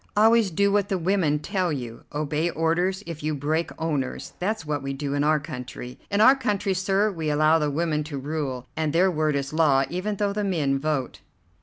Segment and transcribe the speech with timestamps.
[0.17, 2.05] Always do what the women tell you.
[2.11, 4.33] Obey orders if you break owners.
[4.39, 5.99] That's what we do in our country.
[6.09, 9.83] In our country, sir, we allow the women to rule, and their word is law,
[9.91, 11.19] even though the men vote."